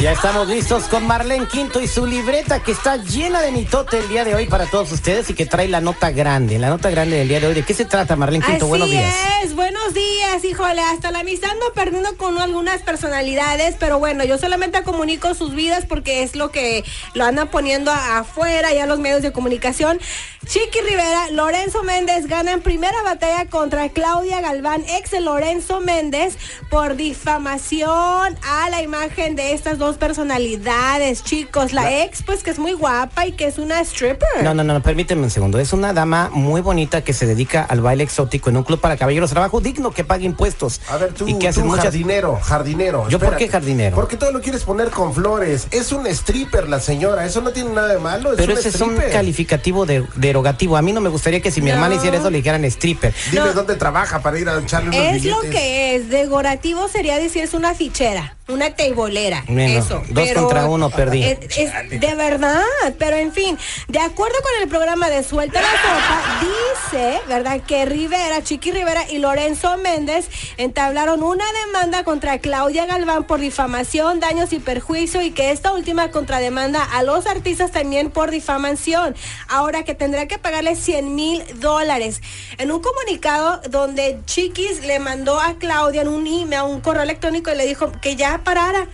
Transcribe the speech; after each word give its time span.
Ya 0.00 0.12
estamos 0.12 0.48
listos 0.48 0.84
con 0.84 1.06
Marlene 1.06 1.46
Quinto 1.46 1.78
y 1.78 1.86
su 1.86 2.06
libreta 2.06 2.62
que 2.62 2.72
está 2.72 2.96
llena 2.96 3.42
de 3.42 3.52
mitote 3.52 3.98
el 3.98 4.08
día 4.08 4.24
de 4.24 4.34
hoy 4.34 4.46
para 4.46 4.64
todos 4.64 4.90
ustedes 4.92 5.28
y 5.28 5.34
que 5.34 5.44
trae 5.44 5.68
la 5.68 5.82
nota 5.82 6.10
grande, 6.10 6.58
la 6.58 6.70
nota 6.70 6.88
grande 6.88 7.18
del 7.18 7.28
día 7.28 7.38
de 7.38 7.48
hoy. 7.48 7.52
¿De 7.52 7.62
qué 7.64 7.74
se 7.74 7.84
trata, 7.84 8.16
Marlene 8.16 8.42
Quinto? 8.42 8.64
Así 8.64 8.68
buenos 8.70 8.88
días. 8.88 9.14
es, 9.44 9.54
buenos 9.54 9.92
días, 9.92 10.42
híjole, 10.42 10.80
hasta 10.80 11.10
la 11.10 11.18
amistad 11.20 11.50
ando 11.50 11.70
perdiendo 11.74 12.16
con 12.16 12.38
algunas 12.38 12.80
personalidades, 12.80 13.76
pero 13.78 13.98
bueno, 13.98 14.24
yo 14.24 14.38
solamente 14.38 14.82
comunico 14.84 15.34
sus 15.34 15.54
vidas 15.54 15.84
porque 15.86 16.22
es 16.22 16.34
lo 16.34 16.50
que 16.50 16.82
lo 17.12 17.26
andan 17.26 17.48
poniendo 17.48 17.90
afuera 17.90 18.72
ya 18.72 18.86
los 18.86 19.00
medios 19.00 19.20
de 19.20 19.32
comunicación. 19.32 20.00
Chiqui 20.46 20.80
Rivera, 20.80 21.30
Lorenzo 21.32 21.82
Méndez 21.82 22.26
ganan 22.26 22.62
primera 22.62 23.02
batalla 23.02 23.50
contra 23.50 23.90
Claudia 23.90 24.40
Galván, 24.40 24.82
ex 24.88 25.12
Lorenzo 25.20 25.80
Méndez, 25.80 26.38
por 26.70 26.96
difamación 26.96 28.38
a 28.42 28.70
la 28.70 28.80
imagen 28.80 29.36
de 29.36 29.52
estas 29.52 29.76
dos 29.76 29.89
personalidades, 29.96 31.22
chicos. 31.22 31.72
La 31.72 32.02
ex, 32.02 32.22
pues 32.22 32.42
que 32.42 32.50
es 32.50 32.58
muy 32.58 32.72
guapa 32.72 33.26
y 33.26 33.32
que 33.32 33.46
es 33.46 33.58
una 33.58 33.80
stripper. 33.80 34.42
No, 34.42 34.54
no, 34.54 34.64
no, 34.64 34.82
permíteme 34.82 35.22
un 35.22 35.30
segundo. 35.30 35.58
Es 35.58 35.72
una 35.72 35.92
dama 35.92 36.30
muy 36.32 36.60
bonita 36.60 37.02
que 37.02 37.12
se 37.12 37.26
dedica 37.26 37.62
al 37.62 37.80
baile 37.80 38.04
exótico 38.04 38.50
en 38.50 38.56
un 38.56 38.62
club 38.64 38.80
para 38.80 38.96
caballeros. 38.96 39.30
Trabajo 39.30 39.60
digno 39.60 39.90
que 39.92 40.04
pague 40.04 40.24
impuestos. 40.26 40.80
A 40.88 40.96
ver, 40.96 41.12
tú, 41.14 41.28
y 41.28 41.38
que 41.38 41.48
hace 41.48 41.60
tú 41.60 41.66
muchas... 41.66 41.84
jardinero, 41.84 42.38
jardinero. 42.42 43.08
¿Yo 43.08 43.18
por 43.18 43.26
espérate. 43.28 43.44
qué 43.46 43.50
jardinero? 43.50 43.96
Porque 43.96 44.16
todo 44.16 44.32
lo 44.32 44.40
quieres 44.40 44.64
poner 44.64 44.90
con 44.90 45.14
flores. 45.14 45.66
Es 45.70 45.92
un 45.92 46.06
stripper 46.06 46.68
la 46.68 46.80
señora, 46.80 47.24
eso 47.26 47.40
no 47.40 47.50
tiene 47.52 47.70
nada 47.70 47.88
de 47.88 47.98
malo. 47.98 48.32
Es 48.32 48.36
Pero 48.38 48.52
un 48.52 48.58
ese 48.58 48.68
es 48.70 48.80
un 48.80 48.90
stripper. 48.90 49.12
calificativo 49.12 49.86
de, 49.86 50.04
derogativo. 50.16 50.76
A 50.76 50.82
mí 50.82 50.92
no 50.92 51.00
me 51.00 51.08
gustaría 51.08 51.40
que 51.40 51.50
si 51.50 51.60
mi 51.60 51.68
No. 51.70 51.74
hermana 51.74 51.94
hiciera 51.96 52.16
eso 52.18 52.30
le 52.30 52.38
dijeran 52.38 52.64
stripper. 52.64 53.14
Dime 53.30 53.46
No. 53.46 53.52
dónde 53.52 53.76
trabaja 53.76 54.20
para 54.20 54.38
ir 54.38 54.48
a 54.48 54.58
echarle 54.58 54.90
unos 54.90 55.16
Es 55.16 55.24
lo 55.24 55.40
que 55.40 55.94
es. 55.96 56.08
Decorativo 56.10 56.88
sería 56.88 57.18
decir 57.18 57.42
es 57.42 57.54
una 57.54 57.74
fichera, 57.74 58.36
una 58.50 58.70
teibolera. 58.70 59.44
Bueno, 59.46 59.78
eso. 59.78 60.02
dos 60.08 60.28
pero 60.28 60.42
contra 60.42 60.66
uno, 60.66 60.90
perdí. 60.90 61.22
Es, 61.24 61.38
es 61.56 61.72
de 62.00 62.14
verdad, 62.14 62.62
pero 62.98 63.16
en 63.16 63.32
fin, 63.32 63.58
de 63.88 63.98
acuerdo 63.98 64.36
con 64.42 64.62
el 64.62 64.68
programa 64.68 65.08
de 65.10 65.22
Suelta 65.22 65.60
la 65.60 65.68
Sopa, 65.68 66.40
dice, 66.84 67.20
¿verdad?, 67.28 67.60
que 67.66 67.84
Rivera, 67.84 68.42
Chiqui 68.42 68.70
Rivera 68.70 69.08
y 69.10 69.18
Lorenzo 69.18 69.76
Méndez 69.78 70.28
entablaron 70.56 71.22
una 71.22 71.44
demanda 71.66 72.04
contra 72.04 72.38
Claudia 72.38 72.86
Galván 72.86 73.24
por 73.24 73.40
difamación, 73.40 74.20
daños 74.20 74.52
y 74.52 74.58
perjuicio 74.58 75.22
y 75.22 75.30
que 75.30 75.50
esta 75.50 75.72
última 75.72 76.10
contrademanda 76.10 76.82
a 76.82 77.02
los 77.02 77.26
artistas 77.26 77.70
también 77.70 78.10
por 78.10 78.30
difamación. 78.30 79.14
Ahora 79.48 79.84
que 79.84 79.94
tendrá 79.94 80.26
que 80.26 80.38
pagarle 80.38 80.76
100 80.76 81.14
mil 81.14 81.42
dólares. 81.60 82.20
En 82.58 82.70
un 82.70 82.80
comunicado 82.80 83.60
donde 83.68 84.20
Chiquis 84.26 84.84
le 84.84 84.98
mandó 84.98 85.40
a 85.40 85.54
Claudia 85.54 86.02
en 86.02 86.08
un 86.08 86.26
email, 86.26 86.62
un 86.62 86.80
correo 86.80 87.02
electrónico 87.02 87.50
y 87.50 87.56
le 87.56 87.66
dijo 87.66 87.92
que 88.00 88.16
ya 88.16 88.40
parara, 88.44 88.86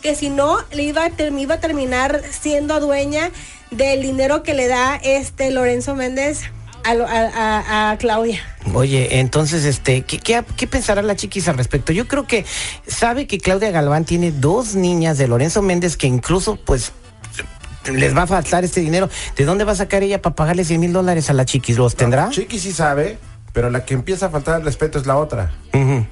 que 0.00 0.14
si 0.14 0.28
no 0.28 0.58
le 0.72 0.82
iba 0.82 1.04
a, 1.04 1.10
iba 1.22 1.54
a 1.54 1.60
terminar 1.60 2.22
siendo 2.30 2.80
dueña 2.80 3.30
del 3.70 4.02
dinero 4.02 4.42
que 4.42 4.54
le 4.54 4.68
da 4.68 4.96
este 4.96 5.50
Lorenzo 5.50 5.94
Méndez 5.94 6.50
a, 6.84 6.94
lo- 6.94 7.06
a- 7.06 7.10
a- 7.10 7.90
a 7.92 7.98
Claudia. 7.98 8.40
Oye, 8.74 9.18
entonces, 9.20 9.64
este, 9.64 10.02
¿qué, 10.02 10.18
qué, 10.18 10.42
qué 10.56 10.66
pensará 10.66 11.02
la 11.02 11.16
chiquis 11.16 11.48
al 11.48 11.56
respecto? 11.58 11.92
Yo 11.92 12.06
creo 12.08 12.26
que 12.26 12.44
sabe 12.86 13.26
que 13.26 13.38
Claudia 13.38 13.70
Galván 13.70 14.04
tiene 14.04 14.30
dos 14.32 14.74
niñas 14.74 15.18
de 15.18 15.28
Lorenzo 15.28 15.62
Méndez 15.62 15.96
que 15.96 16.06
incluso, 16.06 16.56
pues, 16.56 16.92
les 17.92 18.16
va 18.16 18.22
a 18.22 18.26
faltar 18.26 18.64
este 18.64 18.80
dinero. 18.80 19.10
¿De 19.36 19.44
dónde 19.44 19.64
va 19.64 19.72
a 19.72 19.76
sacar 19.76 20.02
ella 20.02 20.22
para 20.22 20.34
pagarle 20.36 20.64
100 20.64 20.80
mil 20.80 20.92
dólares 20.92 21.28
a 21.30 21.32
la 21.32 21.44
chiquis? 21.44 21.76
¿Los 21.78 21.96
tendrá? 21.96 22.30
Chiqui 22.30 22.58
sí 22.60 22.72
sabe, 22.72 23.18
pero 23.52 23.70
la 23.70 23.84
que 23.84 23.94
empieza 23.94 24.26
a 24.26 24.30
faltar 24.30 24.60
el 24.60 24.64
respeto 24.64 24.98
es 25.00 25.06
la 25.06 25.16
otra. 25.16 25.50
Ujú. 25.74 26.06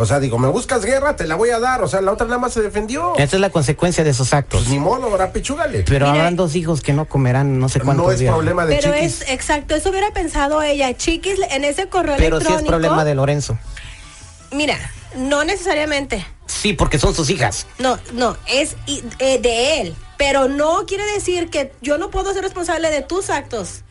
O 0.00 0.06
sea, 0.06 0.20
digo, 0.20 0.38
me 0.38 0.46
buscas 0.46 0.84
guerra, 0.84 1.16
te 1.16 1.26
la 1.26 1.34
voy 1.34 1.50
a 1.50 1.58
dar. 1.58 1.82
O 1.82 1.88
sea, 1.88 2.00
la 2.00 2.12
otra 2.12 2.24
nada 2.28 2.38
más 2.38 2.52
se 2.52 2.62
defendió. 2.62 3.14
Esta 3.16 3.34
es 3.36 3.40
la 3.40 3.50
consecuencia 3.50 4.04
de 4.04 4.10
esos 4.10 4.32
actos. 4.32 4.60
Pues 4.60 4.70
ni 4.70 4.78
modo, 4.78 5.08
ahora 5.08 5.32
pichúgale. 5.32 5.80
Pero 5.80 6.06
Mira, 6.06 6.20
habrán 6.20 6.36
dos 6.36 6.54
hijos 6.54 6.82
que 6.82 6.92
no 6.92 7.06
comerán 7.06 7.58
no 7.58 7.68
sé 7.68 7.80
cuántos 7.80 8.06
no 8.06 8.12
es 8.12 8.20
días. 8.20 8.32
problema 8.32 8.64
de 8.64 8.76
Pero 8.76 8.94
Chiquis. 8.94 9.22
es 9.22 9.28
exacto, 9.30 9.74
eso 9.74 9.90
hubiera 9.90 10.12
pensado 10.12 10.62
ella. 10.62 10.96
Chiquis 10.96 11.40
en 11.50 11.64
ese 11.64 11.88
correo 11.88 12.14
Pero 12.16 12.36
sí 12.38 12.46
electrónico. 12.46 12.60
es 12.60 12.66
problema 12.68 13.04
de 13.04 13.14
Lorenzo. 13.16 13.58
Mira, 14.52 14.78
no 15.16 15.42
necesariamente. 15.42 16.24
Sí, 16.46 16.74
porque 16.74 17.00
son 17.00 17.12
sus 17.12 17.28
hijas. 17.28 17.66
No, 17.80 17.98
no, 18.12 18.36
es 18.46 18.76
i- 18.86 19.02
eh, 19.18 19.40
de 19.40 19.80
él. 19.80 19.96
Pero 20.16 20.48
no 20.48 20.86
quiere 20.86 21.04
decir 21.12 21.50
que 21.50 21.72
yo 21.82 21.98
no 21.98 22.10
puedo 22.10 22.32
ser 22.32 22.42
responsable 22.44 22.90
de 22.90 23.02
tus 23.02 23.30
actos, 23.30 23.82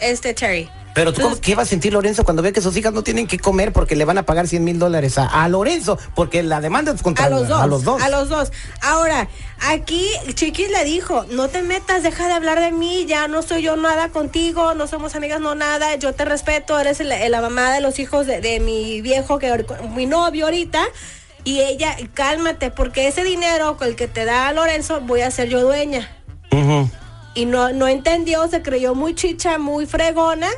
este 0.00 0.32
Terry. 0.32 0.70
Pero 0.96 1.12
¿tú 1.12 1.20
Entonces, 1.20 1.42
¿qué 1.42 1.54
va 1.54 1.64
a 1.64 1.66
sentir 1.66 1.92
Lorenzo 1.92 2.24
cuando 2.24 2.42
ve 2.42 2.54
que 2.54 2.62
sus 2.62 2.74
hijas 2.74 2.90
no 2.90 3.02
tienen 3.02 3.26
que 3.26 3.38
comer 3.38 3.70
porque 3.70 3.94
le 3.96 4.06
van 4.06 4.16
a 4.16 4.22
pagar 4.22 4.48
100 4.48 4.64
mil 4.64 4.78
dólares 4.78 5.18
a, 5.18 5.26
a 5.26 5.46
Lorenzo? 5.46 5.98
Porque 6.14 6.42
la 6.42 6.62
demanda 6.62 6.90
es 6.92 7.02
contra 7.02 7.26
A 7.26 7.28
los 7.28 7.48
dos. 7.48 7.60
a 7.60 7.66
los 7.66 7.84
dos. 7.84 8.02
A 8.02 8.08
los 8.08 8.30
dos. 8.30 8.50
Ahora, 8.80 9.28
aquí 9.68 10.08
Chiquis 10.32 10.70
le 10.70 10.84
dijo, 10.84 11.26
no 11.28 11.48
te 11.48 11.60
metas, 11.60 12.02
deja 12.02 12.28
de 12.28 12.32
hablar 12.32 12.60
de 12.60 12.72
mí, 12.72 13.04
ya 13.04 13.28
no 13.28 13.42
soy 13.42 13.60
yo 13.60 13.76
nada 13.76 14.08
contigo, 14.08 14.72
no 14.72 14.86
somos 14.86 15.14
amigas, 15.14 15.38
no 15.38 15.54
nada, 15.54 15.96
yo 15.96 16.14
te 16.14 16.24
respeto, 16.24 16.80
eres 16.80 16.98
la, 17.00 17.28
la 17.28 17.40
mamá 17.42 17.74
de 17.74 17.82
los 17.82 17.98
hijos 17.98 18.26
de, 18.26 18.40
de 18.40 18.58
mi 18.60 19.02
viejo, 19.02 19.38
que 19.38 19.66
mi 19.94 20.06
novio 20.06 20.46
ahorita. 20.46 20.82
Y 21.44 21.60
ella, 21.60 21.94
cálmate, 22.14 22.70
porque 22.70 23.06
ese 23.06 23.22
dinero 23.22 23.76
con 23.76 23.88
el 23.88 23.96
que 23.96 24.08
te 24.08 24.24
da 24.24 24.50
Lorenzo, 24.54 25.02
voy 25.02 25.20
a 25.20 25.30
ser 25.30 25.50
yo 25.50 25.60
dueña. 25.60 26.10
Y 27.34 27.44
no, 27.44 27.70
no 27.74 27.86
entendió, 27.86 28.48
se 28.48 28.62
creyó 28.62 28.94
muy 28.94 29.14
chicha, 29.14 29.58
muy 29.58 29.84
fregona. 29.84 30.48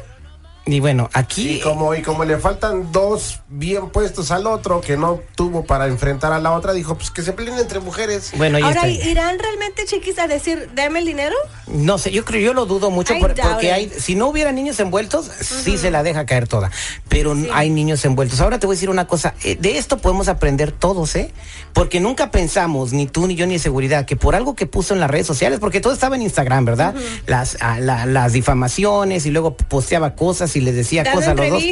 Y 0.68 0.80
bueno, 0.80 1.08
aquí... 1.14 1.52
Y 1.52 1.60
como, 1.60 1.94
y 1.94 2.02
como 2.02 2.24
le 2.24 2.36
faltan 2.36 2.92
dos 2.92 3.40
bien 3.48 3.88
puestos 3.88 4.30
al 4.30 4.46
otro 4.46 4.82
que 4.82 4.98
no 4.98 5.20
tuvo 5.34 5.64
para 5.64 5.86
enfrentar 5.86 6.32
a 6.32 6.38
la 6.38 6.52
otra, 6.52 6.74
dijo, 6.74 6.94
pues 6.94 7.10
que 7.10 7.22
se 7.22 7.32
peleen 7.32 7.58
entre 7.58 7.80
mujeres. 7.80 8.32
Bueno, 8.36 8.58
ahí 8.58 8.62
Ahora, 8.64 8.86
está. 8.86 9.08
¿irán 9.08 9.38
realmente 9.38 9.86
chiquis 9.86 10.18
a 10.18 10.26
decir, 10.26 10.70
dame 10.74 10.98
el 10.98 11.06
dinero? 11.06 11.34
No 11.70 11.98
sé, 11.98 12.10
yo 12.10 12.24
creo, 12.24 12.40
yo 12.40 12.54
lo 12.54 12.66
dudo 12.66 12.90
mucho 12.90 13.14
por- 13.20 13.34
porque 13.52 13.72
hay, 13.72 13.90
si 13.98 14.14
no 14.14 14.28
hubiera 14.28 14.52
niños 14.52 14.78
envueltos, 14.80 15.30
sí 15.40 15.76
se 15.78 15.90
la 15.90 16.02
deja 16.02 16.26
caer 16.26 16.48
toda. 16.48 16.70
Pero 17.08 17.36
hay 17.52 17.70
niños 17.70 18.04
envueltos. 18.04 18.40
Ahora 18.40 18.58
te 18.58 18.66
voy 18.66 18.74
a 18.74 18.76
decir 18.76 18.90
una 18.90 19.06
cosa, 19.06 19.34
eh, 19.44 19.56
de 19.60 19.78
esto 19.78 19.98
podemos 19.98 20.28
aprender 20.28 20.72
todos, 20.72 21.14
¿eh? 21.16 21.32
Porque 21.72 22.00
nunca 22.00 22.30
pensamos, 22.30 22.92
ni 22.92 23.06
tú, 23.06 23.26
ni 23.26 23.34
yo, 23.34 23.46
ni 23.46 23.54
de 23.54 23.58
seguridad, 23.58 24.04
que 24.06 24.16
por 24.16 24.34
algo 24.34 24.54
que 24.54 24.66
puso 24.66 24.94
en 24.94 25.00
las 25.00 25.10
redes 25.10 25.26
sociales, 25.26 25.58
porque 25.60 25.80
todo 25.80 25.92
estaba 25.92 26.16
en 26.16 26.22
Instagram, 26.22 26.64
¿verdad? 26.64 26.94
las, 27.26 27.56
ah, 27.60 27.78
la- 27.80 28.06
las 28.06 28.32
difamaciones 28.32 29.26
y 29.26 29.30
luego 29.30 29.56
posteaba 29.56 30.14
cosas 30.14 30.56
y 30.56 30.60
les 30.60 30.74
decía 30.74 31.04
Dando 31.04 31.20
cosas 31.20 31.32
a 31.32 31.34
los 31.34 31.50
dos. 31.50 31.62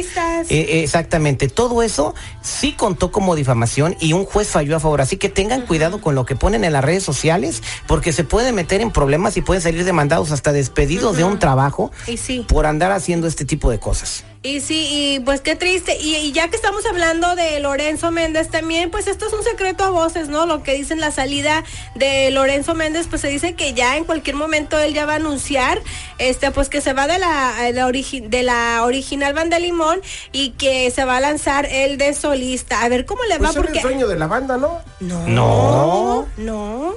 Eh, 0.49 0.65
eh, 0.69 0.83
exactamente, 0.83 1.47
todo 1.49 1.83
eso 1.83 2.13
sí 2.41 2.73
contó 2.73 3.11
como 3.11 3.35
difamación 3.35 3.95
y 3.99 4.13
un 4.13 4.25
juez 4.25 4.47
falló 4.49 4.75
a 4.75 4.79
favor. 4.79 5.01
Así 5.01 5.17
que 5.17 5.29
tengan 5.29 5.61
cuidado 5.61 5.99
con 6.01 6.15
lo 6.15 6.25
que 6.25 6.35
ponen 6.35 6.63
en 6.63 6.73
las 6.73 6.83
redes 6.83 7.03
sociales, 7.03 7.61
porque 7.87 8.13
se 8.13 8.23
pueden 8.23 8.55
meter 8.55 8.81
en 8.81 8.91
problemas 8.91 9.35
y 9.37 9.41
pueden 9.41 9.61
salir 9.61 9.83
demandados 9.87 10.29
hasta 10.31 10.51
despedidos 10.53 11.17
de 11.17 11.23
un 11.23 11.39
trabajo 11.39 11.91
Y 12.05 12.17
sí. 12.17 12.45
por 12.47 12.67
andar 12.67 12.91
haciendo 12.91 13.25
este 13.27 13.43
tipo 13.45 13.71
de 13.71 13.79
cosas. 13.79 14.23
Y 14.43 14.61
sí, 14.61 14.87
y 14.91 15.19
pues 15.21 15.41
qué 15.41 15.55
triste. 15.55 15.97
Y, 15.99 16.15
y 16.15 16.31
ya 16.31 16.47
que 16.49 16.55
estamos 16.55 16.85
hablando 16.85 17.35
de 17.35 17.59
Lorenzo 17.59 18.11
Méndez 18.11 18.49
también, 18.49 18.91
pues 18.91 19.07
esto 19.07 19.25
es 19.27 19.33
un 19.33 19.43
secreto 19.43 19.83
a 19.83 19.89
voces, 19.89 20.29
¿no? 20.29 20.45
Lo 20.45 20.61
que 20.63 20.73
dicen 20.75 21.01
la 21.01 21.11
salida 21.11 21.63
de 21.95 22.29
Lorenzo 22.31 22.75
Méndez, 22.75 23.07
pues 23.09 23.21
se 23.23 23.27
dice 23.29 23.55
que 23.55 23.73
ya 23.73 23.97
en 23.97 24.05
cualquier 24.05 24.35
momento 24.35 24.77
él 24.79 24.93
ya 24.93 25.05
va 25.07 25.13
a 25.13 25.15
anunciar, 25.15 25.81
este, 26.19 26.51
pues 26.51 26.69
que 26.69 26.81
se 26.81 26.93
va 26.93 27.07
de 27.07 27.17
la, 27.17 27.55
de 27.63 27.73
la, 27.73 27.87
origi- 27.87 28.29
de 28.29 28.43
la 28.43 28.83
original 28.85 29.33
banda 29.33 29.57
Limón 29.59 29.99
y 30.31 30.51
que 30.51 30.91
se 30.91 31.03
va 31.03 31.17
a 31.17 31.19
lanzar 31.19 31.65
el 31.65 31.97
de 31.97 32.13
solista. 32.13 32.83
A 32.83 32.89
ver 32.89 33.05
cómo 33.05 33.23
le 33.25 33.39
va, 33.39 33.47
Pues 33.47 33.55
él 33.57 33.61
porque... 33.63 33.77
es 33.79 33.83
dueño 33.83 34.07
de 34.07 34.17
la 34.19 34.27
banda, 34.27 34.57
¿no? 34.57 34.79
No, 34.99 35.27
No. 35.27 36.27
no. 36.37 36.93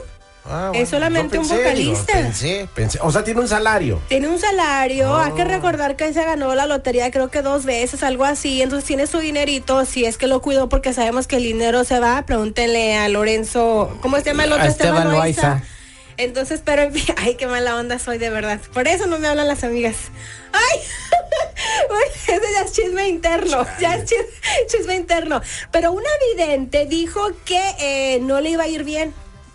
Ah, 0.51 0.73
Es 0.75 0.89
solamente 0.89 1.39
un 1.39 1.45
digo, 1.45 1.57
vocalista. 1.57 2.13
pensé, 2.13 2.69
pensé. 2.75 2.99
O 3.03 3.13
sea, 3.13 3.23
tiene 3.23 3.41
un 3.41 3.49
salario. 3.49 4.01
Tiene 4.09 4.29
un 4.29 4.39
salario, 4.39 5.17
hay 5.17 5.33
que 5.33 5.45
recordar 5.45 5.95
que 5.97 6.13
se 6.13 6.25
ganó 6.25 6.55
la 6.55 6.67
lotería 6.67 7.11
creo 7.11 7.31
que 7.31 7.41
dos 7.43 7.65
veces, 7.65 8.03
algo 8.03 8.25
así, 8.25 8.61
entonces 8.61 8.87
tiene 8.87 9.07
su 9.07 9.19
dinerito, 9.19 9.85
si 9.85 10.05
es 10.05 10.19
que 10.19 10.27
lo 10.27 10.43
cuidó 10.43 10.69
porque 10.69 10.93
sabemos 10.93 11.27
que 11.27 11.37
el 11.37 11.45
dinero 11.45 11.85
se 11.85 12.01
va, 12.01 12.23
pregúntenle 12.27 12.97
a 12.97 13.09
Lorenzo, 13.09 13.97
¿cómo 14.01 14.17
se 14.17 14.25
llama 14.25 14.45
el 14.45 14.53
otro? 14.53 14.65
A 14.65 14.69
Esteban 14.69 15.11
Loaiza. 15.13 15.63
Entonces, 16.17 16.61
pero 16.65 16.83
ay, 17.17 17.37
qué 17.37 17.47
mala 17.47 17.77
onda 17.77 17.99
soy 17.99 18.19
de 18.19 18.31
verdad, 18.31 18.61
por 18.75 18.89
eso 18.89 19.07
no 19.07 19.19
me 19.19 19.29
hablan 19.29 19.47
las 19.47 19.63
amigas. 19.65 19.97
Ay, 20.53 20.81
ese 22.27 22.41
ya 22.53 22.63
es 22.63 22.73
chisme 22.73 23.09
interno, 23.09 23.67
ya 23.81 23.95
es 23.95 24.05
chisme, 24.05 24.27
chisme 24.67 24.97
interno. 24.97 25.41
Pero 25.71 25.93
una 25.93 26.11
vidente 26.33 26.87
dijo 26.87 27.21
que 27.45 27.61
eh, 27.79 28.19
no 28.21 28.41
le 28.41 28.51
iba 28.51 28.65
a 28.65 28.69
ir 28.69 28.85
bien 28.85 29.15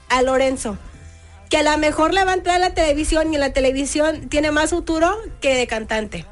a 0.10 0.22
Lorenzo 0.22 0.78
que 1.50 1.58
a 1.58 1.64
lo 1.64 1.78
mejor 1.78 2.14
le 2.14 2.26
va 2.26 2.32
a 2.32 2.34
entrar 2.34 2.56
a 2.56 2.60
la 2.60 2.74
televisión 2.74 3.32
y 3.32 3.36
en 3.36 3.42
la 3.42 3.54
televisión 3.54 4.30
tiene 4.30 4.52
más 4.52 4.72
futuro 4.72 5.16
que 5.42 5.54
de 5.56 5.68
cantante. 5.68 6.26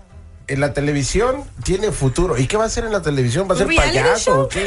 en 0.47 0.59
la 0.59 0.73
televisión 0.73 1.43
tiene 1.63 1.91
futuro. 1.91 2.37
¿Y 2.37 2.47
qué 2.47 2.57
va 2.57 2.63
a 2.63 2.67
hacer 2.67 2.83
en 2.85 2.91
la 2.91 3.01
televisión? 3.03 3.47
¿Va 3.49 3.53
a 3.53 3.57
ser 3.59 3.67
¿Reality 3.67 3.97
payaso 3.99 4.31
show? 4.31 4.41
o 4.41 4.47
qué? 4.49 4.65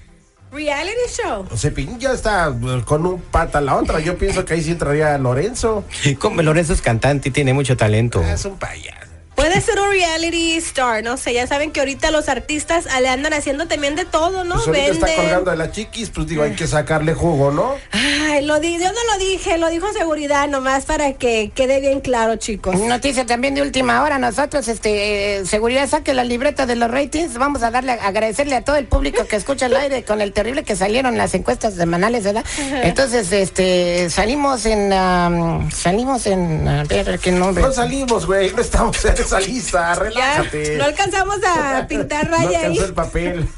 Reality 0.50 0.96
show. 1.22 1.46
Cepillín 1.56 1.98
ya 1.98 2.12
está 2.12 2.48
eh, 2.48 2.82
con 2.84 3.06
un 3.06 3.20
pata 3.20 3.58
a 3.58 3.60
la 3.60 3.76
otra. 3.76 4.00
Yo 4.00 4.16
pienso 4.18 4.44
que 4.44 4.54
ahí 4.54 4.62
sí 4.62 4.70
entraría 4.72 5.16
Lorenzo. 5.18 5.84
Como 6.18 6.42
Lorenzo 6.42 6.72
es 6.72 6.82
cantante 6.82 7.28
y 7.28 7.32
tiene 7.32 7.52
mucho 7.54 7.76
talento. 7.76 8.22
Es 8.22 8.44
un 8.44 8.58
payaso. 8.58 9.11
Puede 9.42 9.60
ser 9.60 9.80
un 9.80 9.90
reality 9.90 10.56
star, 10.58 11.02
no 11.02 11.16
sé, 11.16 11.34
ya 11.34 11.48
saben 11.48 11.72
que 11.72 11.80
ahorita 11.80 12.12
los 12.12 12.28
artistas 12.28 12.86
le 13.00 13.08
andan 13.08 13.32
haciendo 13.32 13.66
también 13.66 13.96
de 13.96 14.04
todo, 14.04 14.44
¿no? 14.44 14.54
Pues 14.54 14.68
ahorita 14.68 14.92
está 14.92 15.06
Venden. 15.06 15.24
colgando 15.24 15.50
de 15.50 15.56
las 15.56 15.72
chiquis, 15.72 16.10
pues 16.10 16.28
digo, 16.28 16.44
hay 16.44 16.52
que 16.54 16.68
sacarle 16.68 17.12
jugo, 17.12 17.50
¿no? 17.50 17.74
Ay, 17.90 18.46
lo 18.46 18.60
di, 18.60 18.78
yo 18.78 18.86
no 18.92 19.12
lo 19.12 19.18
dije, 19.18 19.58
lo 19.58 19.68
dijo 19.68 19.92
seguridad 19.92 20.46
nomás 20.46 20.84
para 20.84 21.14
que 21.14 21.50
quede 21.56 21.80
bien 21.80 21.98
claro, 21.98 22.36
chicos. 22.36 22.78
Noticia 22.78 23.26
también 23.26 23.56
de 23.56 23.62
última 23.62 24.00
hora, 24.04 24.16
nosotros, 24.20 24.68
este, 24.68 25.38
eh, 25.38 25.44
seguridad 25.44 25.88
saque 25.88 26.14
la 26.14 26.22
libreta 26.22 26.64
de 26.64 26.76
los 26.76 26.88
ratings, 26.88 27.36
vamos 27.36 27.64
a 27.64 27.72
darle, 27.72 27.90
agradecerle 27.94 28.54
a 28.54 28.62
todo 28.62 28.76
el 28.76 28.86
público 28.86 29.26
que 29.26 29.34
escucha 29.34 29.66
el 29.66 29.74
aire 29.74 30.04
con 30.04 30.20
el 30.20 30.32
terrible 30.32 30.62
que 30.62 30.76
salieron 30.76 31.18
las 31.18 31.34
encuestas 31.34 31.74
semanales, 31.74 32.22
¿verdad? 32.22 32.44
Entonces, 32.84 33.32
este, 33.32 34.08
salimos 34.08 34.66
en, 34.66 34.92
am, 34.92 35.68
salimos 35.72 36.26
en, 36.26 36.68
a 36.68 36.84
ver, 36.84 37.18
qué 37.18 37.32
nombre. 37.32 37.64
No 37.64 37.72
salimos, 37.72 38.24
güey, 38.24 38.52
no 38.52 38.60
estamos 38.62 39.04
en 39.04 39.31
Ya, 39.40 39.94
relájate. 39.94 40.76
no 40.76 40.84
alcanzamos 40.84 41.36
a 41.44 41.86
pintar 41.88 42.30
No 42.30 42.36
raya 42.36 42.48
ahí. 42.60 42.64
alcanzó 42.66 42.84
el 42.84 42.94
papel. 42.94 43.48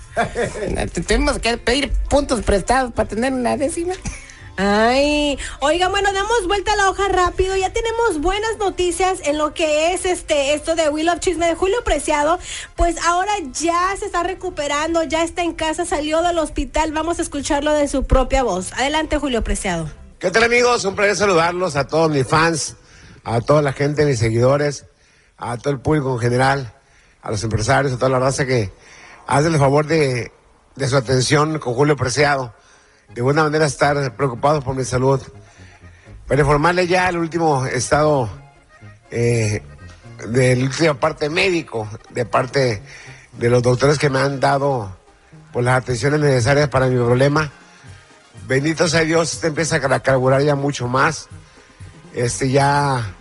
Tenemos 1.06 1.38
que 1.38 1.56
pedir 1.58 1.92
puntos 2.08 2.42
prestados 2.42 2.92
para 2.92 3.08
tener 3.08 3.32
una 3.32 3.56
décima. 3.56 3.94
Ay, 4.56 5.36
oiga, 5.58 5.88
bueno, 5.88 6.12
damos 6.12 6.46
vuelta 6.46 6.74
a 6.74 6.76
la 6.76 6.88
hoja 6.88 7.08
rápido. 7.08 7.56
Ya 7.56 7.72
tenemos 7.72 8.20
buenas 8.20 8.56
noticias 8.58 9.18
en 9.24 9.36
lo 9.36 9.52
que 9.52 9.92
es 9.92 10.04
este 10.06 10.54
esto 10.54 10.76
de 10.76 10.88
Will 10.90 11.08
of 11.08 11.18
Chisme 11.18 11.46
de 11.48 11.56
Julio 11.56 11.82
Preciado. 11.82 12.38
Pues 12.76 12.96
ahora 13.04 13.32
ya 13.52 13.92
se 13.98 14.06
está 14.06 14.22
recuperando, 14.22 15.02
ya 15.02 15.24
está 15.24 15.42
en 15.42 15.54
casa, 15.54 15.84
salió 15.84 16.22
del 16.22 16.38
hospital. 16.38 16.92
Vamos 16.92 17.18
a 17.18 17.22
escucharlo 17.22 17.72
de 17.72 17.88
su 17.88 18.04
propia 18.04 18.44
voz. 18.44 18.72
Adelante, 18.74 19.18
Julio 19.18 19.42
Preciado. 19.42 19.90
¿Qué 20.20 20.30
tal 20.30 20.44
amigos? 20.44 20.84
Un 20.84 20.94
placer 20.94 21.16
saludarlos 21.16 21.74
a 21.74 21.88
todos 21.88 22.08
mis 22.12 22.26
fans, 22.26 22.76
a 23.24 23.40
toda 23.40 23.60
la 23.60 23.72
gente, 23.72 24.04
mis 24.06 24.20
seguidores, 24.20 24.84
a 25.52 25.58
todo 25.58 25.72
el 25.72 25.80
público 25.80 26.14
en 26.14 26.20
general, 26.20 26.72
a 27.22 27.30
los 27.30 27.42
empresarios, 27.42 27.92
a 27.92 27.96
toda 27.96 28.08
la 28.08 28.18
raza 28.18 28.46
que 28.46 28.72
hacen 29.26 29.52
el 29.52 29.58
favor 29.58 29.86
de, 29.86 30.32
de 30.74 30.88
su 30.88 30.96
atención 30.96 31.58
con 31.58 31.74
Julio 31.74 31.96
Preciado. 31.96 32.54
De 33.14 33.22
buena 33.22 33.44
manera 33.44 33.66
estar 33.66 34.16
preocupados 34.16 34.64
por 34.64 34.74
mi 34.74 34.84
salud. 34.84 35.20
Para 36.26 36.40
informarle 36.40 36.86
ya 36.86 37.08
el 37.10 37.18
último 37.18 37.66
estado 37.66 38.30
eh, 39.10 39.62
de 40.26 40.56
la 40.56 40.64
última 40.64 40.94
parte 40.94 41.28
médico, 41.28 41.88
de 42.10 42.24
parte 42.24 42.82
de 43.32 43.50
los 43.50 43.62
doctores 43.62 43.98
que 43.98 44.08
me 44.08 44.20
han 44.20 44.40
dado 44.40 44.96
pues, 45.52 45.64
las 45.64 45.82
atenciones 45.82 46.20
necesarias 46.20 46.68
para 46.68 46.86
mi 46.86 46.96
problema. 46.96 47.50
Bendito 48.46 48.88
sea 48.88 49.02
Dios, 49.02 49.34
este 49.34 49.48
empieza 49.48 49.76
a 49.76 50.00
carburar 50.00 50.42
ya 50.42 50.54
mucho 50.54 50.88
más. 50.88 51.28
Este 52.14 52.50
ya, 52.50 53.14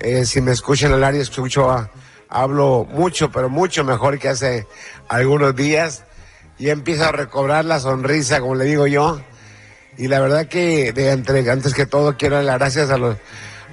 eh, 0.00 0.24
si 0.24 0.40
me 0.40 0.52
escuchan 0.52 0.92
al 0.92 1.04
área, 1.04 1.20
escucho, 1.20 1.88
hablo 2.28 2.86
mucho, 2.90 3.30
pero 3.30 3.48
mucho 3.48 3.84
mejor 3.84 4.18
que 4.18 4.28
hace 4.28 4.66
algunos 5.08 5.54
días. 5.54 6.04
Y 6.58 6.70
empiezo 6.70 7.04
a 7.04 7.12
recobrar 7.12 7.64
la 7.64 7.80
sonrisa, 7.80 8.40
como 8.40 8.54
le 8.54 8.64
digo 8.64 8.86
yo. 8.86 9.20
Y 9.96 10.08
la 10.08 10.20
verdad 10.20 10.46
que 10.46 10.92
de 10.92 11.10
entre, 11.10 11.48
antes 11.50 11.74
que 11.74 11.86
todo 11.86 12.16
quiero 12.16 12.36
dar 12.36 12.44
las 12.44 12.58
gracias 12.58 12.90
a 12.90 12.98
los 12.98 13.16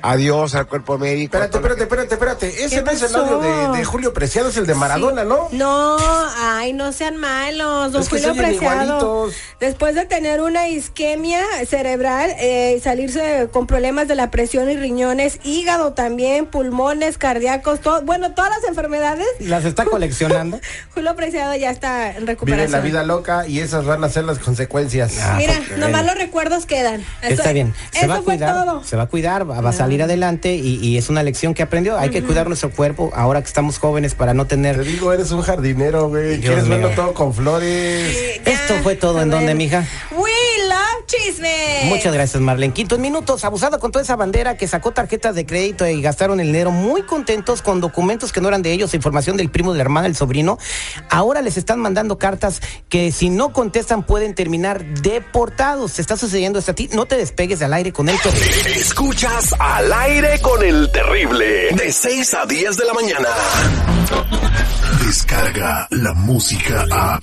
a 0.01 0.15
Dios, 0.15 0.55
al 0.55 0.67
cuerpo 0.67 0.97
médico. 0.97 1.37
a 1.37 1.45
Espérate, 1.45 1.57
espérate, 1.57 1.83
espérate, 1.83 2.13
espérate. 2.47 2.65
Ese 2.65 2.75
¿Qué 2.77 2.81
no 2.83 2.91
es 2.91 3.01
el 3.03 3.15
audio 3.15 3.39
de, 3.39 3.77
de 3.77 3.85
Julio 3.85 4.13
Preciado, 4.13 4.49
es 4.49 4.57
el 4.57 4.65
de 4.67 4.75
Maradona, 4.75 5.23
¿no? 5.23 5.47
No, 5.51 5.97
ay, 6.37 6.73
no 6.73 6.91
sean 6.91 7.17
malos, 7.17 7.91
don 7.91 8.01
Es 8.01 8.09
que 8.09 8.19
se 8.19 8.29
Julio 8.29 8.41
Preciado. 8.43 8.83
igualitos. 8.83 9.33
Después 9.59 9.95
de 9.95 10.05
tener 10.05 10.41
una 10.41 10.67
isquemia 10.69 11.41
cerebral, 11.67 12.31
eh, 12.39 12.79
salirse 12.83 13.47
con 13.51 13.67
problemas 13.67 14.07
de 14.07 14.15
la 14.15 14.31
presión 14.31 14.69
y 14.69 14.75
riñones, 14.77 15.39
hígado 15.43 15.93
también, 15.93 16.45
pulmones, 16.45 17.17
cardíacos, 17.17 17.79
todo, 17.81 18.01
bueno, 18.01 18.31
todas 18.33 18.51
las 18.51 18.63
enfermedades. 18.69 19.27
Las 19.39 19.65
está 19.65 19.85
coleccionando. 19.85 20.59
Julio 20.93 21.15
Preciado 21.15 21.55
ya 21.55 21.69
está 21.69 22.09
en 22.09 22.15
Vive 22.21 22.25
recuperación. 22.33 22.71
la 22.71 22.79
vida 22.79 23.03
loca 23.03 23.47
y 23.47 23.59
esas 23.59 23.85
van 23.85 24.03
a 24.03 24.09
ser 24.09 24.23
las 24.23 24.39
consecuencias. 24.39 25.17
Ah, 25.21 25.35
Mira, 25.37 25.53
porque 25.57 25.77
nomás 25.77 26.05
los 26.05 26.15
recuerdos 26.15 26.65
quedan. 26.65 27.01
Eso- 27.21 27.33
Está 27.41 27.51
bien, 27.51 27.73
se 27.91 27.99
eso 27.99 28.07
va 28.07 28.15
a 28.15 28.21
fue 28.21 28.35
cuidar, 28.35 28.65
todo. 28.65 28.83
se 28.83 28.95
va 28.95 29.03
a 29.03 29.07
cuidar, 29.07 29.49
va, 29.49 29.59
va 29.61 29.69
a 29.69 29.73
salir 29.73 29.90
adelante 30.01 30.55
y, 30.55 30.75
y 30.77 30.97
es 30.97 31.09
una 31.09 31.23
lección 31.23 31.53
que 31.53 31.63
aprendió. 31.63 31.97
Hay 31.97 32.09
que 32.09 32.23
cuidar 32.23 32.47
nuestro 32.47 32.69
cuerpo 32.71 33.11
ahora 33.15 33.41
que 33.41 33.47
estamos 33.47 33.77
jóvenes 33.79 34.15
para 34.15 34.33
no 34.33 34.45
Te 34.45 34.55
tener. 34.55 34.83
digo, 34.83 35.11
eres 35.13 35.31
un 35.31 35.41
jardinero, 35.41 36.07
güey. 36.09 36.39
Quieres 36.39 36.63
mío. 36.65 36.75
verlo 36.77 36.89
todo 36.95 37.13
con 37.13 37.33
flores. 37.33 38.15
Ya, 38.45 38.51
Esto 38.51 38.75
fue 38.83 38.95
todo, 38.95 39.21
¿en 39.21 39.29
dónde, 39.29 39.53
mija? 39.55 39.85
We 40.15 40.30
love 41.01 41.05
chisme. 41.05 41.81
Muchas 41.85 42.13
gracias, 42.13 42.41
Marlene. 42.41 42.73
Quintos 42.73 42.99
minutos, 42.99 43.43
abusado 43.43 43.79
con 43.79 43.91
toda 43.91 44.03
esa 44.03 44.15
bandera 44.15 44.57
que 44.57 44.67
sacó 44.67 44.91
tarjetas 44.91 45.35
de 45.35 45.45
crédito 45.45 45.87
y 45.87 46.01
gastaron 46.01 46.39
el 46.39 46.47
dinero 46.47 46.71
muy 46.71 47.03
contentos 47.03 47.61
con 47.61 47.81
documentos 47.81 48.31
que 48.31 48.41
no 48.41 48.47
eran 48.47 48.61
de 48.61 48.71
ellos, 48.71 48.93
información 48.93 49.37
del 49.37 49.49
primo, 49.49 49.71
de 49.71 49.77
la 49.77 49.83
hermana, 49.83 50.07
del 50.07 50.15
sobrino. 50.15 50.57
Ahora 51.09 51.41
les 51.41 51.57
están 51.57 51.79
mandando 51.79 52.17
cartas 52.17 52.61
que 52.89 53.11
si 53.11 53.29
no 53.29 53.53
contestan 53.53 54.03
pueden 54.03 54.35
terminar 54.35 54.83
deportados. 54.85 55.93
Te 55.93 56.01
está 56.01 56.17
sucediendo 56.17 56.59
esto 56.59 56.71
a 56.71 56.75
ti. 56.75 56.89
No 56.93 57.05
te 57.05 57.17
despegues 57.17 57.61
al 57.61 57.73
aire 57.73 57.91
con 57.91 58.09
el 58.09 58.19
terrible. 58.19 58.79
Escuchas 58.79 59.55
al 59.59 59.91
aire 59.91 60.39
con 60.41 60.63
el 60.63 60.91
terrible. 60.91 61.69
De 61.75 61.91
6 61.91 62.33
a 62.33 62.45
10 62.45 62.77
de 62.77 62.85
la 62.85 62.93
mañana. 62.93 63.29
Descarga 65.05 65.87
la 65.91 66.13
música 66.13 66.85
a. 66.91 67.19